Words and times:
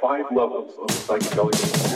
five 0.00 0.24
levels 0.30 0.72
of 0.78 0.88
psychedelic. 0.88 1.95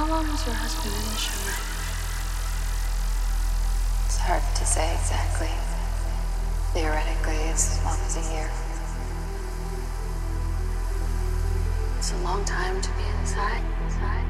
How 0.00 0.06
long 0.08 0.26
was 0.28 0.46
your 0.46 0.54
husband 0.54 0.94
in 0.94 1.02
the 1.12 1.18
shamrock? 1.20 1.60
It's 4.06 4.16
hard 4.16 4.42
to 4.56 4.64
say 4.64 4.94
exactly. 4.94 5.50
Theoretically, 6.72 7.36
it's 7.52 7.76
as 7.76 7.84
long 7.84 8.00
as 8.06 8.16
a 8.16 8.32
year. 8.32 8.50
It's 11.98 12.12
a 12.12 12.16
long 12.24 12.46
time 12.46 12.80
to 12.80 12.90
be 12.92 13.02
inside. 13.20 13.60
Inside. 13.84 14.29